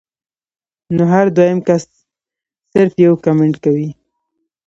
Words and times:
نو 0.95 1.03
هر 1.13 1.25
دويم 1.37 1.59
کس 1.67 1.83
صرف 2.73 2.93
يو 3.05 3.13
کمنټ 3.25 3.55
کوي 3.63 3.89